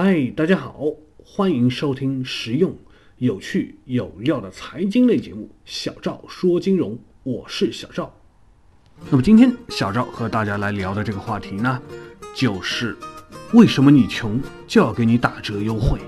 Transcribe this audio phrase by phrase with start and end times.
[0.00, 0.84] 嗨，大家好，
[1.24, 2.72] 欢迎收听实用、
[3.16, 6.92] 有趣、有料的财经类节目《小赵说金融》，
[7.24, 8.14] 我是小赵。
[9.10, 11.82] 那么今天小赵和大家来聊的这个话题呢，
[12.32, 12.96] 就是
[13.52, 15.98] 为什么你穷就要给你打折优惠？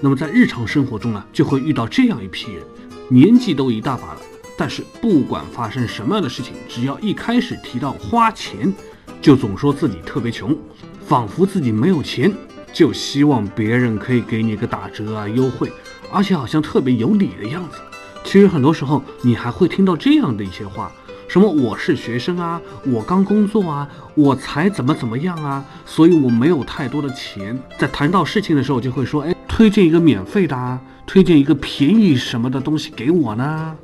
[0.00, 2.62] 那么在日常生活中呢，就会遇到这样一批人，
[3.08, 4.20] 年纪都一大把了，
[4.56, 8.72] 但是不管发生什么样的事情，只要一开始提到花钱，
[9.20, 10.56] 就总说自己特别穷，
[11.04, 12.32] 仿佛自己没有钱。
[12.74, 15.72] 就希望别人可以给你个打折啊优惠，
[16.12, 17.78] 而且好像特别有理的样子。
[18.24, 20.90] 其实很多时候你还会听到这样的一些话，
[21.28, 27.56] 什么我是学生啊，我刚工作啊，我才怎么怎么样啊，所以我没有太多的钱。
[27.78, 33.76] 在谈到事情的时候，就会说，哎，推荐一个免费的啊，推荐一个便宜什么的东西给我呢？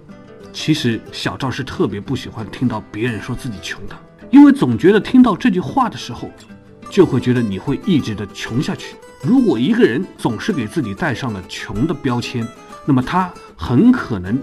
[0.52, 3.96] 其实小赵是特别不喜欢听到别人说自己穷的，
[4.30, 6.28] 因为总觉得听到这句话的时候。
[6.90, 8.96] 就会觉得你会一直的穷下去。
[9.22, 12.46] 如果一个人总是给自己带上了穷的标签，
[12.84, 14.38] 那么他很可能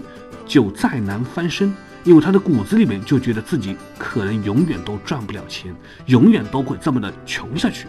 [0.46, 5.74] 就再难翻身，因为他的骨子里面就觉得自己可能永远都赚不了钱，
[6.06, 7.86] 永远都会这么的穷下去。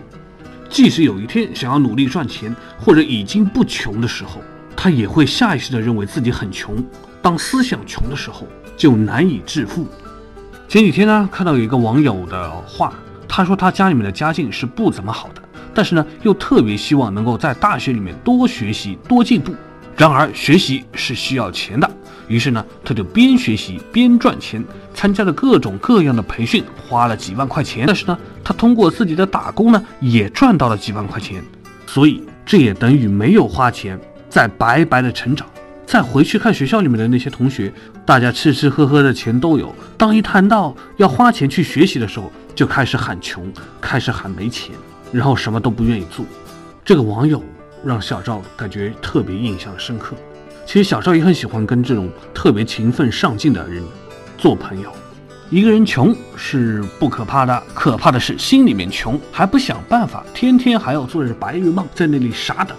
[0.67, 4.41] 即使有一天想要努力赚钱，或者已经不穷的时候，
[4.75, 6.83] 他也会下意识的认为自己很穷。
[7.21, 9.87] 当思想穷的时候，就难以致富。
[10.67, 12.93] 前几天呢，看到有一个网友的话。
[13.29, 15.41] 他说他家里面的家境是不怎么好的，
[15.73, 19.53] 但是呢，又特别希望能够在大学里面多学习、多进步。
[19.95, 21.89] 然而学习是需要钱的，
[22.27, 24.63] 于是呢，他就边学习边赚钱，
[24.93, 27.83] 参加了各种各样的培训，花了几万块钱。
[27.85, 31.43] 但是呢，他通过自己的打工呢，也赚到了几万块钱，
[31.85, 33.99] 所以这也等于没有花钱，
[34.29, 35.45] 在白白的成长。
[35.85, 37.73] 再回去看学校里面的那些同学，
[38.05, 43.49] 大家吃吃喝喝的钱都有，当一谈到要花钱去学习的时候，就开始喊穷，
[43.79, 44.75] 开始喊没钱，
[45.13, 46.25] 然后什么都不愿意做。
[46.83, 47.41] 这个网友
[47.85, 50.13] 让小赵感觉特别印象深刻。
[50.65, 53.81] 其实小赵也很喜欢跟这种特别勤奋上进的人
[54.37, 54.91] 做朋友。
[55.49, 62.75] 一个人穷是不可怕的，可怕的是心里面穷还不想办法，天天还要做着白日梦，在那里傻等。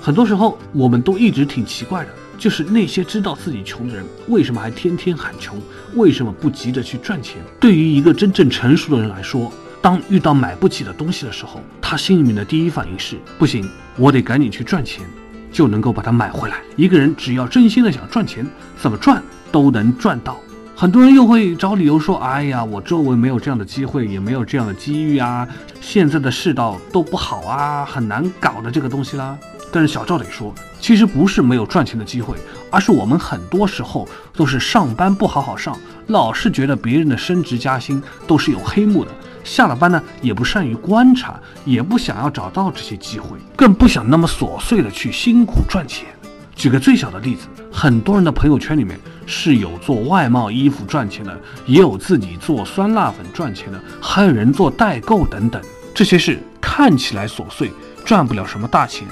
[0.00, 2.10] 很多时候我们都一直挺奇怪的。
[2.38, 5.60] 就是那些知道自己穷的人，为什么还天天喊穷？
[5.94, 7.42] 为什么不急着去赚钱？
[7.60, 15.06] 对于一个真正成熟的人来说，当遇到买不起的东西的时候，他心里面的第一反应是：不行，我得赶紧去赚钱，
[15.52, 16.56] 就能够把它买回来。
[16.76, 18.46] 一个人只要真心的想赚钱，
[18.76, 20.40] 怎么赚都能赚到。
[20.76, 25.46] 很多人又会找理由说：哎呀，我周围没有这样的机会，也没有这样的机遇啊，
[25.80, 29.38] 现在的世道都不好啊，很难搞的这个东西啦。
[29.74, 32.36] 但是小赵得说，其实不是没有赚钱的机会，
[32.70, 35.76] 而是我们很多时候都是上班不好好上，
[36.06, 39.10] 老是觉得别人的升职加薪都是有黑幕的，
[39.42, 46.06] 下了班呢也不善于观察，也不想要找到这些机会，更不想那么琐碎的去辛苦赚钱。
[46.54, 48.96] 举个最小的例子，很多人的朋友圈里面
[49.26, 51.36] 是有做外贸衣服赚钱的，
[51.66, 55.60] 也有自己做酸辣粉赚钱的，还有人做代购等等，
[55.92, 57.72] 这些事看起来琐碎，
[58.04, 59.08] 赚不了什么大钱。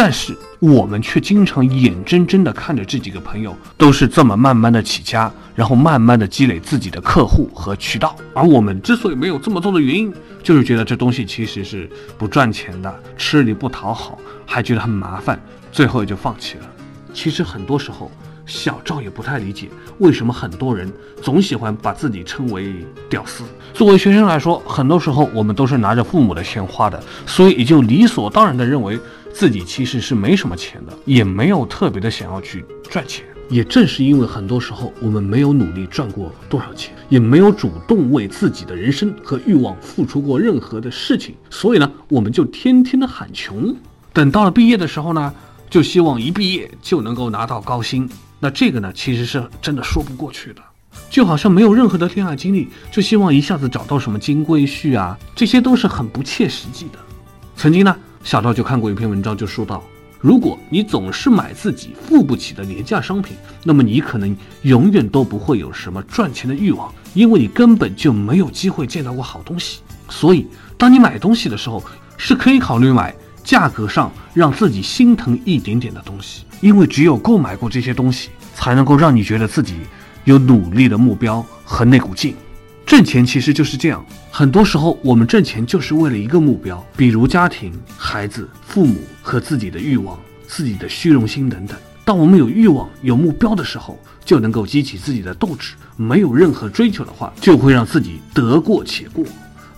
[0.00, 14.16] 但是我们却经常眼睁睁地看着这几个朋友都是这么慢慢的起家，然后慢慢的积累自己的客户和渠道，而我们之所以没有这么做的原因，就是觉得这东西其实是不赚钱的，吃力不讨好，
[14.46, 15.36] 还觉得很麻烦，
[15.72, 16.70] 最后也就放弃了。
[17.12, 18.08] 其实很多时候，
[18.48, 20.92] 小赵也不太理解为什么很多人
[21.22, 22.74] 总喜欢把自己称为
[23.08, 23.44] 屌丝。
[23.72, 28.98] 作为学生来说，很多时候我们都是拿着父母的钱花的，所以也就理所当然的认为。
[29.30, 33.24] 自己其实是没什么钱的，也没有特别的想要去赚钱。
[33.48, 43.72] 也正是因为很多时候我们没有努力赚过多少钱，也没有主动为自己的人生和欲望付出过任何的事情，所以呢，我们就天天的喊穷。
[44.12, 45.32] 等到了毕业的时候呢，
[45.70, 48.08] 就希望一毕业就能够拿到高薪。
[48.40, 50.62] 那这个呢，其实是真的说不过去的。
[51.10, 56.98] 就好像没有任何的恋爱经历，就希望一下子找到什么金龟婿啊，这些都是很不切实际的。
[57.56, 57.96] 曾经呢。
[58.24, 59.82] 小赵就看过一篇文章，就说到：
[60.20, 69.80] 如果你总是买自己付不起的廉价商品，那么你可能永远都不会有什么赚钱的欲望，因为你根本就没有机会见到过好东西。
[70.10, 71.82] 所以，当你买东西的时候，
[72.16, 73.14] 是可以考虑买
[73.48, 79.76] 价格上让自己心疼一点点的东西，因为只有购买过这些东西，才能够让你觉得自己
[80.24, 82.36] 有努力的目标和那股劲。
[82.84, 91.74] 挣钱其实就是这样，很多时候我们挣钱就是为了一个目标，比如家庭、孩子、父母和自己的欲望、自己的虚荣心等等。
[92.04, 99.24] 当我们有欲望、有目标的时候，就能够激起自己的斗志；没有任何追求的话，就会让自己得过且过。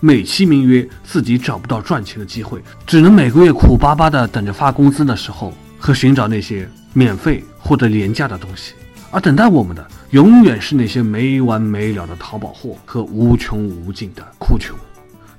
[0.03, 8.73] 美其名曰自己找不到赚钱的机会，只能每个月苦巴巴的等着发工资的时候，和寻找那些免费或者廉价的东西。
[9.11, 14.75] 而等待我们的，永远是那些没完没了的淘宝货和无穷无尽的哭穷。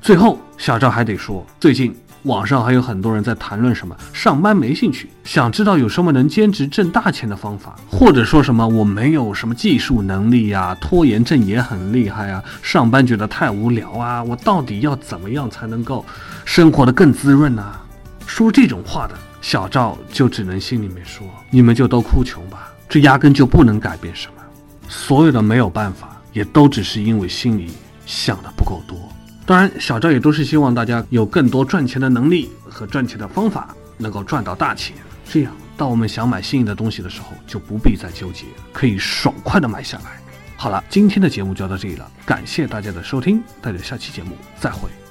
[0.01, 1.93] 最后，小赵还得说，最近。
[2.25, 16.05] 网上还有很多人在谈论什么上班没兴趣，想知道有什么能兼职挣大钱的方法，或者说什么我没有什么技术能力呀，拖延症也很厉害啊，上班觉得太无聊啊，我到底要怎么样才能够
[16.45, 17.65] 生活的更滋润呢？
[18.25, 24.43] 说这种话的小赵就只能心里面说：你们就都哭穷吧，这压根就不能改变什么，
[24.89, 27.73] 所有的没有办法，也都只是因为心里
[28.07, 28.97] 想的不够多。
[29.45, 34.97] 当然，小赵也都是希望大家有更多赚钱的能力和赚钱的方法，能够赚到大钱。
[35.29, 40.21] 这样，当我们想买心仪的东西的时候，就不必再纠结，可以爽快的买下来。
[40.57, 45.02] 好了，今天的节目就到这里了，感谢大家的收听，大家下期节目再会。